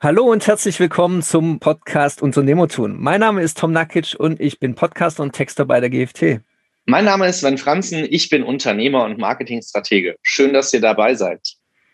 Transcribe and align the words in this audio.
Hallo 0.00 0.30
und 0.30 0.46
herzlich 0.46 0.78
willkommen 0.78 1.22
zum 1.22 1.58
Podcast 1.58 2.22
Unternehmertun. 2.22 2.96
Mein 3.00 3.18
Name 3.18 3.42
ist 3.42 3.58
Tom 3.58 3.72
Nakic 3.72 4.14
und 4.16 4.38
ich 4.38 4.60
bin 4.60 4.76
Podcaster 4.76 5.24
und 5.24 5.32
Texter 5.32 5.64
bei 5.64 5.80
der 5.80 5.90
GFT. 5.90 6.40
Mein 6.84 7.04
Name 7.04 7.26
ist 7.26 7.40
Sven 7.40 7.58
Franzen, 7.58 8.06
ich 8.08 8.30
bin 8.30 8.44
Unternehmer 8.44 9.02
und 9.02 9.18
Marketingstratege. 9.18 10.14
Schön, 10.22 10.52
dass 10.52 10.72
ihr 10.72 10.80
dabei 10.80 11.16
seid. 11.16 11.40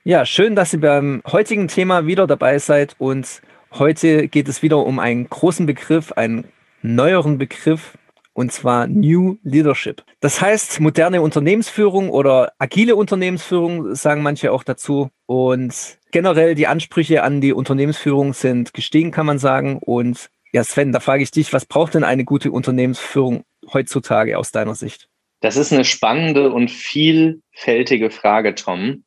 Ja, 0.04 0.26
schön, 0.26 0.54
dass 0.54 0.74
ihr 0.74 0.80
beim 0.82 1.22
heutigen 1.26 1.66
Thema 1.66 2.06
wieder 2.06 2.26
dabei 2.26 2.58
seid 2.58 2.94
und 2.98 3.40
heute 3.72 4.28
geht 4.28 4.48
es 4.48 4.62
wieder 4.62 4.84
um 4.84 4.98
einen 4.98 5.30
großen 5.30 5.64
Begriff, 5.64 6.12
einen 6.12 6.44
neueren 6.82 7.38
Begriff, 7.38 7.96
und 8.34 8.52
zwar 8.52 8.86
New 8.86 9.38
Leadership. 9.44 10.02
Das 10.20 10.42
heißt 10.42 10.80
moderne 10.80 11.22
Unternehmensführung 11.22 12.10
oder 12.10 12.52
agile 12.58 12.96
Unternehmensführung, 12.96 13.94
sagen 13.94 14.22
manche 14.22 14.52
auch 14.52 14.64
dazu. 14.64 15.08
Und 15.24 15.98
generell 16.14 16.54
die 16.54 16.68
Ansprüche 16.68 17.24
an 17.24 17.40
die 17.40 17.52
Unternehmensführung 17.52 18.34
sind 18.34 18.72
gestiegen, 18.72 19.10
kann 19.10 19.26
man 19.26 19.40
sagen. 19.40 19.80
Und 19.80 20.30
ja, 20.52 20.62
Sven, 20.62 20.92
da 20.92 21.00
frage 21.00 21.24
ich 21.24 21.32
dich, 21.32 21.52
was 21.52 21.66
braucht 21.66 21.94
denn 21.94 22.04
eine 22.04 22.24
gute 22.24 22.52
Unternehmensführung 22.52 23.42
heutzutage 23.72 24.38
aus 24.38 24.52
deiner 24.52 24.76
Sicht? 24.76 25.08
Das 25.40 25.56
ist 25.56 25.72
eine 25.72 25.84
spannende 25.84 26.52
und 26.52 26.70
vielfältige 26.70 28.10
Frage, 28.10 28.54
Tom. 28.54 29.02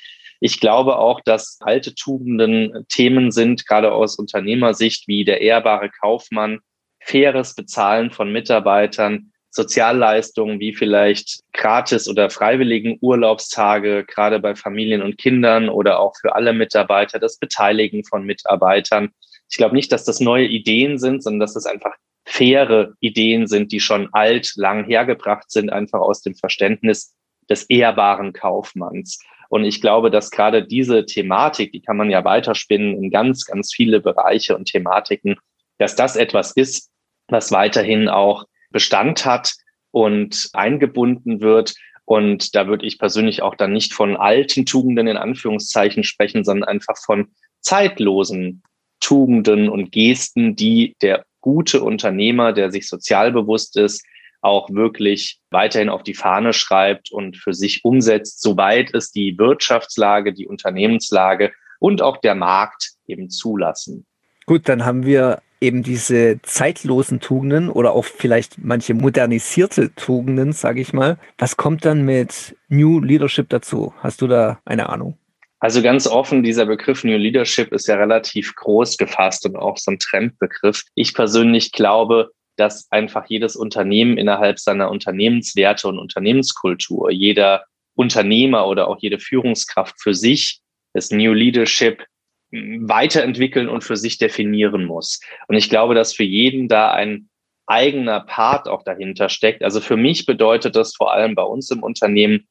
Ich 0.43 0.59
glaube 0.59 0.97
auch, 0.97 1.21
dass 1.21 1.59
alte 1.61 1.93
Tugenden 1.93 2.85
Themen 2.89 3.31
sind, 3.31 3.67
gerade 3.67 3.93
aus 3.93 4.17
Unternehmersicht, 4.17 5.07
wie 5.07 5.23
der 5.23 5.41
ehrbare 5.41 5.91
Kaufmann, 5.91 6.59
faires 6.99 7.53
Bezahlen 7.53 8.09
von 8.09 8.31
Mitarbeitern, 8.31 9.31
Sozialleistungen 9.51 10.59
wie 10.59 10.73
vielleicht 10.73 11.41
gratis 11.53 12.09
oder 12.09 12.31
freiwilligen 12.31 12.97
Urlaubstage, 13.01 14.03
gerade 14.05 14.39
bei 14.39 14.55
Familien 14.55 15.03
und 15.03 15.19
Kindern 15.19 15.69
oder 15.69 15.99
auch 15.99 16.15
für 16.19 16.33
alle 16.35 16.53
Mitarbeiter, 16.53 17.19
das 17.19 17.37
Beteiligen 17.37 18.03
von 18.03 18.23
Mitarbeitern. 18.23 19.09
Ich 19.49 19.57
glaube 19.57 19.75
nicht, 19.75 19.91
dass 19.91 20.05
das 20.05 20.21
neue 20.21 20.47
Ideen 20.47 20.97
sind, 20.97 21.21
sondern 21.21 21.41
dass 21.41 21.53
das 21.53 21.67
einfach 21.67 21.93
faire 22.25 22.93
Ideen 22.99 23.45
sind, 23.45 23.71
die 23.71 23.79
schon 23.79 24.09
alt, 24.11 24.53
lang 24.55 24.85
hergebracht 24.85 25.51
sind, 25.51 25.71
einfach 25.71 25.99
aus 25.99 26.21
dem 26.21 26.33
Verständnis 26.33 27.13
des 27.47 27.65
ehrbaren 27.65 28.33
Kaufmanns. 28.33 29.19
Und 29.51 29.65
ich 29.65 29.81
glaube, 29.81 30.09
dass 30.11 30.31
gerade 30.31 30.65
diese 30.65 31.05
Thematik, 31.05 31.73
die 31.73 31.81
kann 31.81 31.97
man 31.97 32.09
ja 32.09 32.23
weiterspinnen 32.23 33.03
in 33.03 33.11
ganz, 33.11 33.43
ganz 33.43 33.73
viele 33.73 33.99
Bereiche 33.99 34.55
und 34.55 34.63
Thematiken, 34.63 35.35
dass 35.77 35.97
das 35.97 36.15
etwas 36.15 36.53
ist, 36.53 36.89
was 37.27 37.51
weiterhin 37.51 38.07
auch 38.07 38.45
Bestand 38.69 39.25
hat 39.25 39.51
und 39.91 40.47
eingebunden 40.53 41.41
wird. 41.41 41.75
Und 42.05 42.55
da 42.55 42.67
würde 42.67 42.85
ich 42.85 42.97
persönlich 42.97 43.41
auch 43.41 43.55
dann 43.55 43.73
nicht 43.73 43.93
von 43.93 44.15
alten 44.15 44.65
Tugenden 44.65 45.07
in 45.07 45.17
Anführungszeichen 45.17 46.05
sprechen, 46.05 46.45
sondern 46.45 46.69
einfach 46.69 46.95
von 47.05 47.27
zeitlosen 47.59 48.63
Tugenden 49.01 49.67
und 49.67 49.91
Gesten, 49.91 50.55
die 50.55 50.95
der 51.01 51.25
gute 51.41 51.81
Unternehmer, 51.81 52.53
der 52.53 52.71
sich 52.71 52.87
sozial 52.87 53.33
bewusst 53.33 53.75
ist, 53.75 54.05
auch 54.41 54.69
wirklich 54.69 55.39
weiterhin 55.49 55.89
auf 55.89 56.03
die 56.03 56.13
Fahne 56.13 56.53
schreibt 56.53 57.11
und 57.11 57.37
für 57.37 57.53
sich 57.53 57.85
umsetzt, 57.85 58.41
soweit 58.41 58.93
es 58.93 59.11
die 59.11 59.37
Wirtschaftslage, 59.37 60.33
die 60.33 60.47
Unternehmenslage 60.47 61.51
und 61.79 62.01
auch 62.01 62.17
der 62.17 62.35
Markt 62.35 62.91
eben 63.07 63.29
zulassen. 63.29 64.05
Gut, 64.45 64.67
dann 64.67 64.85
haben 64.85 65.05
wir 65.05 65.41
eben 65.61 65.83
diese 65.83 66.39
zeitlosen 66.41 67.19
Tugenden 67.19 67.69
oder 67.69 67.93
auch 67.93 68.05
vielleicht 68.05 68.57
manche 68.57 68.95
modernisierte 68.95 69.93
Tugenden, 69.95 70.53
sage 70.53 70.81
ich 70.81 70.91
mal. 70.91 71.17
Was 71.37 71.55
kommt 71.55 71.85
dann 71.85 72.03
mit 72.03 72.57
New 72.67 72.99
Leadership 72.99 73.49
dazu? 73.49 73.93
Hast 73.99 74.21
du 74.21 74.27
da 74.27 74.59
eine 74.65 74.89
Ahnung? 74.89 75.17
Also 75.59 75.83
ganz 75.83 76.07
offen, 76.07 76.41
dieser 76.41 76.65
Begriff 76.65 77.03
New 77.03 77.17
Leadership 77.17 77.71
ist 77.71 77.87
ja 77.87 77.95
relativ 77.95 78.55
groß 78.55 78.97
gefasst 78.97 79.45
und 79.45 79.55
auch 79.55 79.77
so 79.77 79.91
ein 79.91 79.99
Trendbegriff. 79.99 80.83
Ich 80.95 81.13
persönlich 81.13 81.71
glaube, 81.71 82.31
dass 82.57 82.91
einfach 82.91 83.25
jedes 83.27 83.55
Unternehmen 83.55 84.17
innerhalb 84.17 84.59
seiner 84.59 84.89
Unternehmenswerte 84.91 85.87
und 85.87 85.99
Unternehmenskultur, 85.99 87.11
jeder 87.11 87.63
Unternehmer 87.95 88.67
oder 88.67 88.87
auch 88.87 88.97
jede 88.99 89.19
Führungskraft 89.19 89.95
für 90.01 90.13
sich 90.13 90.61
das 90.93 91.11
New 91.11 91.33
Leadership 91.33 92.05
hm, 92.51 92.87
weiterentwickeln 92.87 93.69
und 93.69 93.83
für 93.83 93.97
sich 93.97 94.17
definieren 94.17 94.85
muss. 94.85 95.19
Und 95.47 95.55
ich 95.55 95.69
glaube, 95.69 95.95
dass 95.95 96.13
für 96.13 96.23
jeden 96.23 96.67
da 96.67 96.91
ein 96.91 97.29
eigener 97.67 98.21
Part 98.21 98.67
auch 98.67 98.83
dahinter 98.83 99.29
steckt. 99.29 99.63
Also 99.63 99.79
für 99.79 99.97
mich 99.97 100.25
bedeutet 100.25 100.75
das 100.75 100.95
vor 100.95 101.13
allem 101.13 101.35
bei 101.35 101.43
uns 101.43 101.71
im 101.71 101.83
Unternehmen 101.83 102.47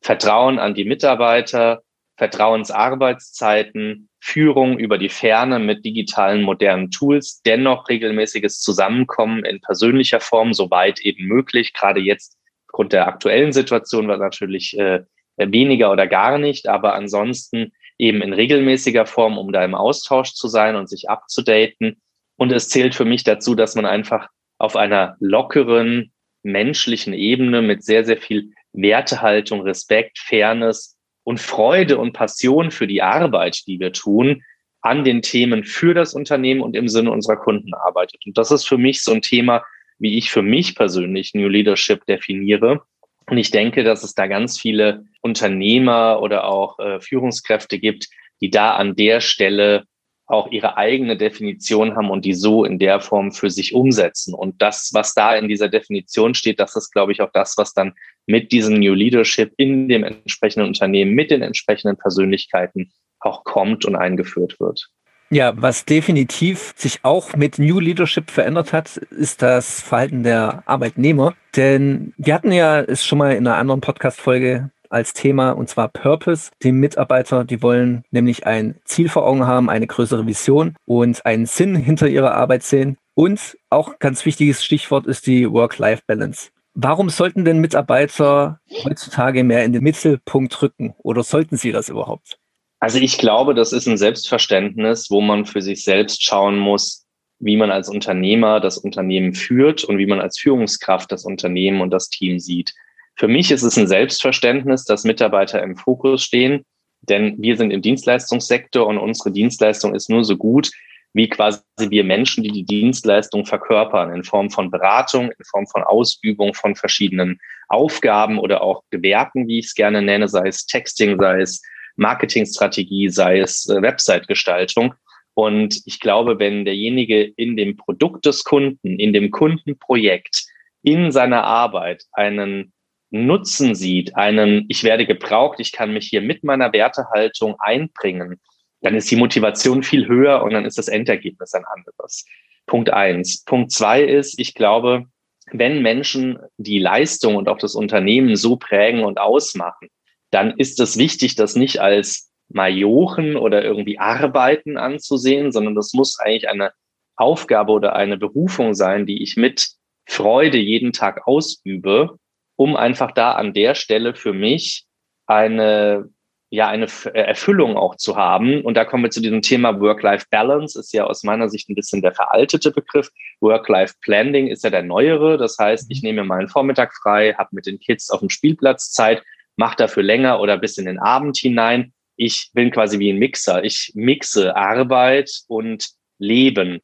Vertrauen 0.00 0.58
an 0.58 0.74
die 0.74 0.84
Mitarbeiter, 0.84 1.82
Vertrauensarbeitszeiten, 2.18 4.08
Führung 4.20 4.78
über 4.78 4.98
die 4.98 5.08
Ferne 5.08 5.60
mit 5.60 5.84
digitalen 5.84 6.42
modernen 6.42 6.90
Tools, 6.90 7.40
dennoch 7.46 7.88
regelmäßiges 7.88 8.60
Zusammenkommen 8.60 9.44
in 9.44 9.60
persönlicher 9.60 10.20
Form, 10.20 10.52
soweit 10.52 11.00
eben 11.00 11.26
möglich. 11.26 11.72
Gerade 11.72 12.00
jetzt 12.00 12.36
aufgrund 12.66 12.92
der 12.92 13.06
aktuellen 13.06 13.52
Situation 13.52 14.08
war 14.08 14.18
natürlich 14.18 14.76
äh, 14.76 15.04
weniger 15.36 15.92
oder 15.92 16.08
gar 16.08 16.38
nicht, 16.38 16.68
aber 16.68 16.94
ansonsten 16.94 17.72
eben 17.98 18.20
in 18.20 18.32
regelmäßiger 18.32 19.06
Form, 19.06 19.38
um 19.38 19.52
da 19.52 19.64
im 19.64 19.76
Austausch 19.76 20.34
zu 20.34 20.48
sein 20.48 20.74
und 20.74 20.88
sich 20.88 21.08
abzudaten. 21.08 22.02
Und 22.36 22.52
es 22.52 22.68
zählt 22.68 22.96
für 22.96 23.04
mich 23.04 23.22
dazu, 23.22 23.54
dass 23.54 23.76
man 23.76 23.86
einfach 23.86 24.28
auf 24.58 24.74
einer 24.74 25.16
lockeren, 25.20 26.12
menschlichen 26.42 27.14
Ebene 27.14 27.62
mit 27.62 27.84
sehr, 27.84 28.04
sehr 28.04 28.16
viel 28.16 28.50
Wertehaltung, 28.72 29.62
Respekt, 29.62 30.18
Fairness 30.18 30.97
und 31.28 31.40
Freude 31.40 31.98
und 31.98 32.14
Passion 32.14 32.70
für 32.70 32.86
die 32.86 33.02
Arbeit, 33.02 33.66
die 33.66 33.78
wir 33.78 33.92
tun, 33.92 34.44
an 34.80 35.04
den 35.04 35.20
Themen 35.20 35.62
für 35.62 35.92
das 35.92 36.14
Unternehmen 36.14 36.62
und 36.62 36.74
im 36.74 36.88
Sinne 36.88 37.10
unserer 37.10 37.36
Kunden 37.36 37.74
arbeitet. 37.74 38.24
Und 38.24 38.38
das 38.38 38.50
ist 38.50 38.66
für 38.66 38.78
mich 38.78 39.02
so 39.02 39.12
ein 39.12 39.20
Thema, 39.20 39.62
wie 39.98 40.16
ich 40.16 40.30
für 40.30 40.40
mich 40.40 40.74
persönlich 40.74 41.34
New 41.34 41.48
Leadership 41.48 42.06
definiere. 42.06 42.80
Und 43.28 43.36
ich 43.36 43.50
denke, 43.50 43.84
dass 43.84 44.04
es 44.04 44.14
da 44.14 44.26
ganz 44.26 44.58
viele 44.58 45.04
Unternehmer 45.20 46.22
oder 46.22 46.44
auch 46.44 46.78
äh, 46.78 46.98
Führungskräfte 46.98 47.78
gibt, 47.78 48.08
die 48.40 48.48
da 48.48 48.76
an 48.76 48.96
der 48.96 49.20
Stelle 49.20 49.84
auch 50.28 50.50
ihre 50.52 50.76
eigene 50.76 51.16
Definition 51.16 51.96
haben 51.96 52.10
und 52.10 52.24
die 52.24 52.34
so 52.34 52.64
in 52.64 52.78
der 52.78 53.00
Form 53.00 53.32
für 53.32 53.50
sich 53.50 53.74
umsetzen. 53.74 54.34
Und 54.34 54.60
das, 54.60 54.90
was 54.92 55.14
da 55.14 55.34
in 55.34 55.48
dieser 55.48 55.68
Definition 55.68 56.34
steht, 56.34 56.60
das 56.60 56.76
ist, 56.76 56.92
glaube 56.92 57.12
ich, 57.12 57.22
auch 57.22 57.30
das, 57.32 57.56
was 57.56 57.72
dann 57.72 57.94
mit 58.26 58.52
diesem 58.52 58.78
New 58.78 58.92
Leadership 58.92 59.52
in 59.56 59.88
dem 59.88 60.04
entsprechenden 60.04 60.68
Unternehmen, 60.68 61.14
mit 61.14 61.30
den 61.30 61.40
entsprechenden 61.40 61.96
Persönlichkeiten 61.96 62.92
auch 63.20 63.42
kommt 63.44 63.86
und 63.86 63.96
eingeführt 63.96 64.60
wird. 64.60 64.90
Ja, 65.30 65.52
was 65.56 65.84
definitiv 65.84 66.72
sich 66.76 67.00
auch 67.02 67.36
mit 67.36 67.58
New 67.58 67.80
Leadership 67.80 68.30
verändert 68.30 68.72
hat, 68.72 68.96
ist 68.96 69.42
das 69.42 69.82
Verhalten 69.82 70.22
der 70.22 70.62
Arbeitnehmer. 70.66 71.34
Denn 71.56 72.14
wir 72.16 72.34
hatten 72.34 72.52
ja 72.52 72.80
es 72.80 73.04
schon 73.04 73.18
mal 73.18 73.32
in 73.32 73.46
einer 73.46 73.56
anderen 73.56 73.82
Podcast-Folge 73.82 74.70
als 74.90 75.12
Thema 75.12 75.52
und 75.52 75.68
zwar 75.68 75.88
Purpose. 75.88 76.50
Die 76.62 76.72
Mitarbeiter, 76.72 77.44
die 77.44 77.62
wollen 77.62 78.04
nämlich 78.10 78.46
ein 78.46 78.76
Ziel 78.84 79.08
vor 79.08 79.26
Augen 79.26 79.46
haben, 79.46 79.70
eine 79.70 79.86
größere 79.86 80.26
Vision 80.26 80.76
und 80.86 81.24
einen 81.26 81.46
Sinn 81.46 81.74
hinter 81.74 82.08
ihrer 82.08 82.34
Arbeit 82.34 82.62
sehen. 82.62 82.96
Und 83.14 83.58
auch 83.70 83.98
ganz 83.98 84.24
wichtiges 84.24 84.64
Stichwort 84.64 85.06
ist 85.06 85.26
die 85.26 85.50
Work-Life-Balance. 85.50 86.50
Warum 86.74 87.10
sollten 87.10 87.44
denn 87.44 87.58
Mitarbeiter 87.58 88.60
heutzutage 88.84 89.42
mehr 89.42 89.64
in 89.64 89.72
den 89.72 89.82
Mittelpunkt 89.82 90.62
rücken 90.62 90.94
oder 90.98 91.24
sollten 91.24 91.56
sie 91.56 91.72
das 91.72 91.88
überhaupt? 91.88 92.38
Also 92.80 92.98
ich 92.98 93.18
glaube, 93.18 93.54
das 93.54 93.72
ist 93.72 93.88
ein 93.88 93.98
Selbstverständnis, 93.98 95.10
wo 95.10 95.20
man 95.20 95.46
für 95.46 95.62
sich 95.62 95.82
selbst 95.82 96.22
schauen 96.22 96.58
muss, 96.58 97.06
wie 97.40 97.56
man 97.56 97.70
als 97.70 97.88
Unternehmer 97.88 98.60
das 98.60 98.78
Unternehmen 98.78 99.34
führt 99.34 99.84
und 99.84 99.98
wie 99.98 100.06
man 100.06 100.20
als 100.20 100.38
Führungskraft 100.38 101.10
das 101.10 101.24
Unternehmen 101.24 101.80
und 101.80 101.90
das 101.90 102.08
Team 102.08 102.38
sieht. 102.38 102.74
Für 103.18 103.28
mich 103.28 103.50
ist 103.50 103.64
es 103.64 103.76
ein 103.76 103.88
Selbstverständnis, 103.88 104.84
dass 104.84 105.02
Mitarbeiter 105.02 105.60
im 105.60 105.76
Fokus 105.76 106.22
stehen, 106.22 106.64
denn 107.02 107.34
wir 107.38 107.56
sind 107.56 107.72
im 107.72 107.82
Dienstleistungssektor 107.82 108.86
und 108.86 108.96
unsere 108.96 109.32
Dienstleistung 109.32 109.94
ist 109.94 110.08
nur 110.08 110.24
so 110.24 110.36
gut, 110.36 110.70
wie 111.14 111.28
quasi 111.28 111.60
wir 111.78 112.04
Menschen, 112.04 112.44
die 112.44 112.52
die 112.52 112.64
Dienstleistung 112.64 113.44
verkörpern, 113.44 114.14
in 114.14 114.22
Form 114.22 114.50
von 114.50 114.70
Beratung, 114.70 115.32
in 115.32 115.44
Form 115.50 115.66
von 115.66 115.82
Ausübung 115.82 116.54
von 116.54 116.76
verschiedenen 116.76 117.40
Aufgaben 117.68 118.38
oder 118.38 118.62
auch 118.62 118.84
Gewerken, 118.90 119.48
wie 119.48 119.58
ich 119.58 119.66
es 119.66 119.74
gerne 119.74 120.00
nenne, 120.00 120.28
sei 120.28 120.46
es 120.46 120.66
Texting, 120.66 121.18
sei 121.18 121.40
es 121.40 121.60
Marketingstrategie, 121.96 123.08
sei 123.08 123.40
es 123.40 123.68
äh, 123.68 123.82
Website-Gestaltung. 123.82 124.94
Und 125.34 125.82
ich 125.86 125.98
glaube, 125.98 126.38
wenn 126.38 126.64
derjenige 126.64 127.22
in 127.24 127.56
dem 127.56 127.76
Produkt 127.76 128.26
des 128.26 128.44
Kunden, 128.44 128.98
in 128.98 129.12
dem 129.12 129.32
Kundenprojekt, 129.32 130.46
in 130.82 131.10
seiner 131.10 131.42
Arbeit 131.42 132.04
einen 132.12 132.72
Nutzen 133.10 133.74
sieht, 133.74 134.16
einen, 134.16 134.66
ich 134.68 134.84
werde 134.84 135.06
gebraucht, 135.06 135.60
ich 135.60 135.72
kann 135.72 135.92
mich 135.92 136.08
hier 136.08 136.20
mit 136.20 136.44
meiner 136.44 136.72
Wertehaltung 136.72 137.56
einbringen, 137.58 138.40
dann 138.80 138.94
ist 138.94 139.10
die 139.10 139.16
Motivation 139.16 139.82
viel 139.82 140.06
höher 140.06 140.42
und 140.42 140.52
dann 140.52 140.64
ist 140.64 140.78
das 140.78 140.88
Endergebnis 140.88 141.54
ein 141.54 141.64
anderes. 141.64 142.26
Punkt 142.66 142.90
eins. 142.90 143.44
Punkt 143.44 143.72
zwei 143.72 144.02
ist, 144.02 144.38
ich 144.38 144.54
glaube, 144.54 145.06
wenn 145.50 145.82
Menschen 145.82 146.38
die 146.58 146.78
Leistung 146.78 147.36
und 147.36 147.48
auch 147.48 147.58
das 147.58 147.74
Unternehmen 147.74 148.36
so 148.36 148.56
prägen 148.56 149.04
und 149.04 149.18
ausmachen, 149.18 149.88
dann 150.30 150.52
ist 150.58 150.78
es 150.78 150.98
wichtig, 150.98 151.34
das 151.34 151.56
nicht 151.56 151.80
als 151.80 152.30
Majochen 152.50 153.36
oder 153.36 153.64
irgendwie 153.64 153.98
Arbeiten 153.98 154.76
anzusehen, 154.76 155.52
sondern 155.52 155.74
das 155.74 155.92
muss 155.94 156.18
eigentlich 156.18 156.48
eine 156.48 156.72
Aufgabe 157.16 157.72
oder 157.72 157.96
eine 157.96 158.16
Berufung 158.16 158.74
sein, 158.74 159.06
die 159.06 159.22
ich 159.22 159.36
mit 159.36 159.68
Freude 160.06 160.58
jeden 160.58 160.92
Tag 160.92 161.26
ausübe, 161.26 162.18
um 162.58 162.76
einfach 162.76 163.12
da 163.12 163.32
an 163.32 163.54
der 163.54 163.74
Stelle 163.76 164.14
für 164.14 164.32
mich 164.32 164.84
eine 165.26 166.10
ja 166.50 166.68
eine 166.68 166.86
äh, 167.04 167.20
Erfüllung 167.20 167.76
auch 167.76 167.96
zu 167.96 168.16
haben. 168.16 168.62
Und 168.62 168.74
da 168.74 168.84
kommen 168.84 169.04
wir 169.04 169.10
zu 169.10 169.20
diesem 169.20 169.42
Thema 169.42 169.78
Work-Life-Balance, 169.80 170.80
ist 170.80 170.92
ja 170.92 171.04
aus 171.04 171.22
meiner 171.22 171.48
Sicht 171.48 171.68
ein 171.68 171.74
bisschen 171.74 172.02
der 172.02 172.14
veraltete 172.14 172.70
Begriff. 172.70 173.10
Work-Life-Planning 173.40 174.48
ist 174.48 174.64
ja 174.64 174.70
der 174.70 174.82
neuere. 174.82 175.36
Das 175.36 175.58
heißt, 175.58 175.90
ich 175.90 176.02
nehme 176.02 176.24
meinen 176.24 176.48
Vormittag 176.48 176.94
frei, 176.94 177.34
habe 177.36 177.50
mit 177.52 177.66
den 177.66 177.78
Kids 177.78 178.10
auf 178.10 178.20
dem 178.20 178.30
Spielplatz 178.30 178.90
Zeit, 178.90 179.22
mache 179.56 179.76
dafür 179.76 180.02
länger 180.02 180.40
oder 180.40 180.56
bis 180.56 180.78
in 180.78 180.86
den 180.86 180.98
Abend 180.98 181.36
hinein. 181.36 181.92
Ich 182.16 182.50
bin 182.54 182.70
quasi 182.70 182.98
wie 182.98 183.10
ein 183.10 183.18
Mixer. 183.18 183.62
Ich 183.62 183.92
mixe 183.94 184.56
Arbeit 184.56 185.30
und 185.48 185.90
Leben 186.18 186.80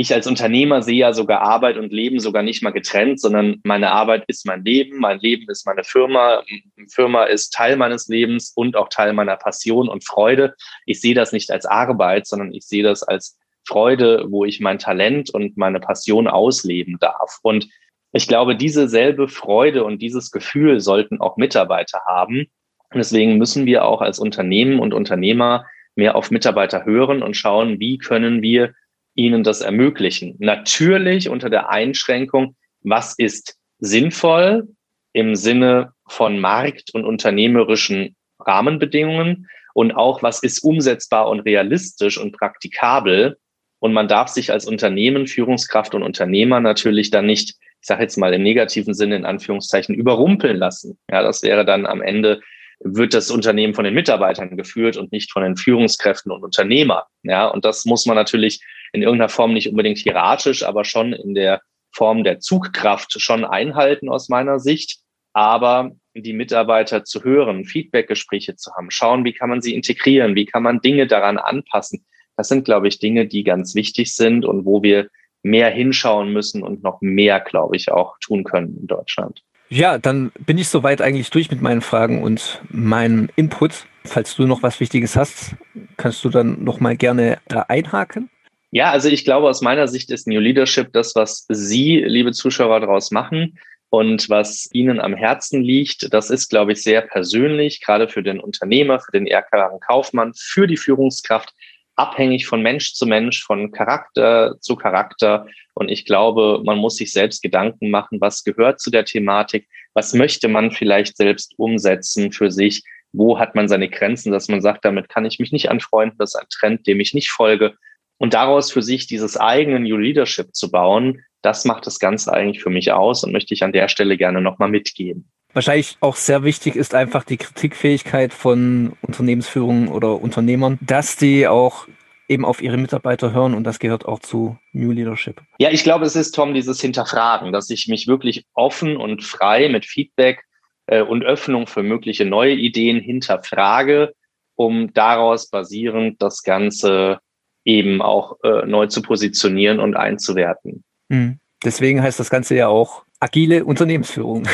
ich 0.00 0.14
als 0.14 0.28
Unternehmer 0.28 0.80
sehe 0.80 0.98
ja 0.98 1.12
sogar 1.12 1.40
Arbeit 1.40 1.76
und 1.76 1.92
Leben 1.92 2.20
sogar 2.20 2.44
nicht 2.44 2.62
mal 2.62 2.70
getrennt, 2.70 3.20
sondern 3.20 3.56
meine 3.64 3.90
Arbeit 3.90 4.26
ist 4.28 4.46
mein 4.46 4.64
Leben, 4.64 4.98
mein 4.98 5.18
Leben 5.18 5.50
ist 5.50 5.66
meine 5.66 5.82
Firma, 5.82 6.44
Firma 6.88 7.24
ist 7.24 7.52
Teil 7.52 7.76
meines 7.76 8.06
Lebens 8.06 8.52
und 8.54 8.76
auch 8.76 8.90
Teil 8.90 9.12
meiner 9.12 9.34
Passion 9.34 9.88
und 9.88 10.06
Freude. 10.06 10.54
Ich 10.86 11.00
sehe 11.00 11.16
das 11.16 11.32
nicht 11.32 11.50
als 11.50 11.66
Arbeit, 11.66 12.28
sondern 12.28 12.54
ich 12.54 12.64
sehe 12.64 12.84
das 12.84 13.02
als 13.02 13.40
Freude, 13.66 14.26
wo 14.28 14.44
ich 14.44 14.60
mein 14.60 14.78
Talent 14.78 15.30
und 15.30 15.56
meine 15.56 15.80
Passion 15.80 16.28
ausleben 16.28 16.98
darf. 17.00 17.40
Und 17.42 17.68
ich 18.12 18.28
glaube, 18.28 18.54
diese 18.54 18.88
selbe 18.88 19.26
Freude 19.26 19.82
und 19.82 20.00
dieses 20.00 20.30
Gefühl 20.30 20.78
sollten 20.78 21.20
auch 21.20 21.36
Mitarbeiter 21.36 22.02
haben. 22.06 22.46
Und 22.92 22.98
deswegen 22.98 23.36
müssen 23.36 23.66
wir 23.66 23.84
auch 23.84 24.00
als 24.00 24.20
Unternehmen 24.20 24.78
und 24.78 24.94
Unternehmer 24.94 25.66
mehr 25.96 26.14
auf 26.14 26.30
Mitarbeiter 26.30 26.84
hören 26.84 27.20
und 27.20 27.36
schauen, 27.36 27.80
wie 27.80 27.98
können 27.98 28.42
wir 28.42 28.74
ihnen 29.18 29.42
das 29.42 29.60
ermöglichen. 29.60 30.36
Natürlich 30.38 31.28
unter 31.28 31.50
der 31.50 31.70
Einschränkung, 31.70 32.54
was 32.82 33.14
ist 33.18 33.56
sinnvoll 33.80 34.68
im 35.12 35.34
Sinne 35.34 35.92
von 36.06 36.38
Markt- 36.38 36.94
und 36.94 37.04
unternehmerischen 37.04 38.14
Rahmenbedingungen 38.38 39.48
und 39.74 39.92
auch, 39.92 40.22
was 40.22 40.42
ist 40.42 40.60
umsetzbar 40.60 41.28
und 41.28 41.40
realistisch 41.40 42.16
und 42.16 42.32
praktikabel. 42.32 43.36
Und 43.80 43.92
man 43.92 44.06
darf 44.06 44.28
sich 44.28 44.52
als 44.52 44.66
Unternehmen, 44.66 45.26
Führungskraft 45.26 45.94
und 45.96 46.04
Unternehmer 46.04 46.60
natürlich 46.60 47.10
dann 47.10 47.26
nicht, 47.26 47.56
ich 47.80 47.86
sage 47.86 48.02
jetzt 48.02 48.18
mal 48.18 48.32
im 48.32 48.44
negativen 48.44 48.94
Sinne 48.94 49.16
in 49.16 49.24
Anführungszeichen, 49.24 49.96
überrumpeln 49.96 50.56
lassen. 50.56 50.96
Ja, 51.10 51.22
das 51.22 51.42
wäre 51.42 51.64
dann 51.64 51.86
am 51.86 52.02
Ende 52.02 52.40
wird 52.80 53.12
das 53.12 53.32
Unternehmen 53.32 53.74
von 53.74 53.84
den 53.84 53.94
Mitarbeitern 53.94 54.56
geführt 54.56 54.96
und 54.96 55.10
nicht 55.10 55.32
von 55.32 55.42
den 55.42 55.56
Führungskräften 55.56 56.30
und 56.30 56.44
Unternehmern. 56.44 57.02
Ja, 57.24 57.48
und 57.48 57.64
das 57.64 57.84
muss 57.84 58.06
man 58.06 58.14
natürlich 58.14 58.60
in 58.92 59.02
irgendeiner 59.02 59.28
Form 59.28 59.52
nicht 59.52 59.68
unbedingt 59.68 59.98
hieratisch, 59.98 60.64
aber 60.64 60.84
schon 60.84 61.12
in 61.12 61.34
der 61.34 61.60
Form 61.90 62.24
der 62.24 62.40
Zugkraft 62.40 63.20
schon 63.20 63.44
einhalten 63.44 64.08
aus 64.08 64.28
meiner 64.28 64.58
Sicht. 64.58 65.00
Aber 65.32 65.92
die 66.14 66.32
Mitarbeiter 66.32 67.04
zu 67.04 67.22
hören, 67.22 67.64
Feedbackgespräche 67.64 68.56
zu 68.56 68.72
haben, 68.74 68.90
schauen, 68.90 69.24
wie 69.24 69.32
kann 69.32 69.50
man 69.50 69.62
sie 69.62 69.74
integrieren, 69.74 70.34
wie 70.34 70.46
kann 70.46 70.62
man 70.62 70.80
Dinge 70.80 71.06
daran 71.06 71.38
anpassen. 71.38 72.04
Das 72.36 72.48
sind, 72.48 72.64
glaube 72.64 72.88
ich, 72.88 72.98
Dinge, 72.98 73.26
die 73.26 73.44
ganz 73.44 73.74
wichtig 73.74 74.14
sind 74.14 74.44
und 74.44 74.64
wo 74.64 74.82
wir 74.82 75.08
mehr 75.42 75.70
hinschauen 75.70 76.32
müssen 76.32 76.62
und 76.62 76.82
noch 76.82 77.00
mehr, 77.00 77.40
glaube 77.40 77.76
ich, 77.76 77.90
auch 77.90 78.16
tun 78.20 78.44
können 78.44 78.76
in 78.80 78.86
Deutschland. 78.86 79.42
Ja, 79.70 79.98
dann 79.98 80.32
bin 80.46 80.56
ich 80.56 80.68
soweit 80.68 81.02
eigentlich 81.02 81.30
durch 81.30 81.50
mit 81.50 81.60
meinen 81.60 81.82
Fragen 81.82 82.22
und 82.22 82.62
meinem 82.70 83.28
Input. 83.36 83.86
Falls 84.04 84.34
du 84.34 84.46
noch 84.46 84.62
was 84.62 84.80
Wichtiges 84.80 85.14
hast, 85.14 85.56
kannst 85.98 86.24
du 86.24 86.30
dann 86.30 86.64
noch 86.64 86.80
mal 86.80 86.96
gerne 86.96 87.38
da 87.48 87.66
einhaken. 87.68 88.30
Ja, 88.70 88.90
also 88.90 89.08
ich 89.08 89.24
glaube, 89.24 89.48
aus 89.48 89.62
meiner 89.62 89.88
Sicht 89.88 90.10
ist 90.10 90.26
New 90.26 90.40
Leadership 90.40 90.92
das, 90.92 91.14
was 91.14 91.46
Sie, 91.48 92.02
liebe 92.04 92.32
Zuschauer, 92.32 92.80
daraus 92.80 93.10
machen 93.10 93.58
und 93.88 94.28
was 94.28 94.68
Ihnen 94.72 95.00
am 95.00 95.14
Herzen 95.14 95.62
liegt. 95.62 96.12
Das 96.12 96.28
ist, 96.28 96.50
glaube 96.50 96.72
ich, 96.72 96.82
sehr 96.82 97.00
persönlich, 97.00 97.80
gerade 97.80 98.08
für 98.08 98.22
den 98.22 98.40
Unternehmer, 98.40 99.00
für 99.00 99.12
den 99.12 99.26
ehrgeizigen 99.26 99.80
Kaufmann, 99.80 100.34
für 100.36 100.66
die 100.66 100.76
Führungskraft, 100.76 101.54
abhängig 101.96 102.46
von 102.46 102.60
Mensch 102.60 102.92
zu 102.92 103.06
Mensch, 103.06 103.42
von 103.42 103.72
Charakter 103.72 104.56
zu 104.60 104.76
Charakter. 104.76 105.46
Und 105.72 105.88
ich 105.88 106.04
glaube, 106.04 106.60
man 106.62 106.76
muss 106.76 106.96
sich 106.96 107.10
selbst 107.10 107.42
Gedanken 107.42 107.90
machen, 107.90 108.20
was 108.20 108.44
gehört 108.44 108.80
zu 108.80 108.90
der 108.90 109.06
Thematik, 109.06 109.66
was 109.94 110.12
möchte 110.12 110.46
man 110.46 110.72
vielleicht 110.72 111.16
selbst 111.16 111.54
umsetzen 111.56 112.32
für 112.32 112.50
sich, 112.50 112.82
wo 113.12 113.38
hat 113.38 113.54
man 113.54 113.66
seine 113.66 113.88
Grenzen, 113.88 114.30
dass 114.30 114.48
man 114.48 114.60
sagt, 114.60 114.84
damit 114.84 115.08
kann 115.08 115.24
ich 115.24 115.38
mich 115.38 115.52
nicht 115.52 115.70
anfreunden, 115.70 116.18
das 116.18 116.34
ist 116.34 116.40
ein 116.40 116.46
Trend, 116.50 116.86
dem 116.86 117.00
ich 117.00 117.14
nicht 117.14 117.30
folge 117.30 117.74
und 118.18 118.34
daraus 118.34 118.70
für 118.70 118.82
sich 118.82 119.06
dieses 119.06 119.36
eigene 119.36 119.80
New 119.80 119.96
Leadership 119.96 120.54
zu 120.54 120.70
bauen, 120.70 121.22
das 121.42 121.64
macht 121.64 121.86
das 121.86 121.98
Ganze 121.98 122.32
eigentlich 122.32 122.62
für 122.62 122.70
mich 122.70 122.92
aus 122.92 123.24
und 123.24 123.32
möchte 123.32 123.54
ich 123.54 123.62
an 123.62 123.72
der 123.72 123.88
Stelle 123.88 124.16
gerne 124.16 124.40
nochmal 124.40 124.68
mitgeben. 124.68 125.30
Wahrscheinlich 125.54 125.96
auch 126.00 126.16
sehr 126.16 126.42
wichtig 126.42 126.76
ist 126.76 126.94
einfach 126.94 127.24
die 127.24 127.38
Kritikfähigkeit 127.38 128.34
von 128.34 128.92
Unternehmensführungen 129.00 129.88
oder 129.88 130.20
Unternehmern, 130.20 130.78
dass 130.82 131.16
die 131.16 131.48
auch 131.48 131.88
eben 132.28 132.44
auf 132.44 132.62
ihre 132.62 132.76
Mitarbeiter 132.76 133.32
hören 133.32 133.54
und 133.54 133.64
das 133.64 133.78
gehört 133.78 134.04
auch 134.04 134.18
zu 134.18 134.58
New 134.72 134.92
Leadership. 134.92 135.40
Ja, 135.58 135.70
ich 135.70 135.82
glaube, 135.82 136.04
es 136.04 136.14
ist, 136.14 136.32
Tom, 136.32 136.52
dieses 136.52 136.80
Hinterfragen, 136.80 137.52
dass 137.52 137.70
ich 137.70 137.88
mich 137.88 138.06
wirklich 138.06 138.44
offen 138.52 138.98
und 138.98 139.24
frei 139.24 139.70
mit 139.70 139.86
Feedback 139.86 140.44
äh, 140.86 141.00
und 141.00 141.24
Öffnung 141.24 141.66
für 141.66 141.82
mögliche 141.82 142.26
neue 142.26 142.54
Ideen 142.54 143.00
hinterfrage, 143.00 144.12
um 144.56 144.92
daraus 144.92 145.48
basierend 145.48 146.20
das 146.20 146.42
Ganze 146.42 147.20
eben 147.68 148.00
auch 148.00 148.38
äh, 148.42 148.66
neu 148.66 148.86
zu 148.86 149.02
positionieren 149.02 149.78
und 149.78 149.94
einzuwerten. 149.94 150.82
Mhm. 151.08 151.38
Deswegen 151.62 152.02
heißt 152.02 152.18
das 152.18 152.30
Ganze 152.30 152.54
ja 152.54 152.68
auch 152.68 153.04
agile 153.20 153.64
Unternehmensführung 153.64 154.48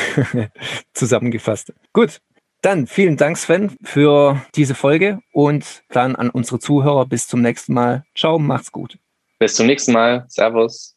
zusammengefasst. 0.94 1.72
Gut, 1.92 2.20
dann 2.60 2.86
vielen 2.86 3.16
Dank, 3.16 3.36
Sven, 3.36 3.76
für 3.84 4.42
diese 4.56 4.74
Folge 4.74 5.20
und 5.32 5.84
dann 5.90 6.16
an 6.16 6.30
unsere 6.30 6.58
Zuhörer 6.58 7.06
bis 7.06 7.28
zum 7.28 7.40
nächsten 7.40 7.74
Mal. 7.74 8.04
Ciao, 8.16 8.38
macht's 8.38 8.72
gut. 8.72 8.98
Bis 9.38 9.54
zum 9.54 9.66
nächsten 9.66 9.92
Mal. 9.92 10.24
Servus. 10.28 10.93